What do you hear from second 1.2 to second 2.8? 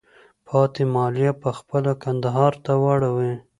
په خپله کندهار ته